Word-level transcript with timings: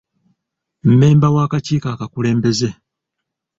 Mmemba 0.87 1.27
w'akakiiko 1.35 1.87
akakulembeze. 1.93 2.69